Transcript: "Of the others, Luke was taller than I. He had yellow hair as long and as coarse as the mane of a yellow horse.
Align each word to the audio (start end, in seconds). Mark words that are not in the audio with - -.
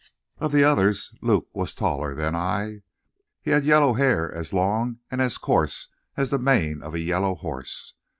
"Of 0.39 0.51
the 0.51 0.63
others, 0.63 1.11
Luke 1.21 1.47
was 1.53 1.75
taller 1.75 2.15
than 2.15 2.33
I. 2.35 2.81
He 3.39 3.51
had 3.51 3.63
yellow 3.65 3.93
hair 3.93 4.33
as 4.33 4.51
long 4.51 4.97
and 5.11 5.21
as 5.21 5.37
coarse 5.37 5.89
as 6.17 6.31
the 6.31 6.39
mane 6.39 6.81
of 6.81 6.95
a 6.95 6.99
yellow 6.99 7.35
horse. 7.35 7.93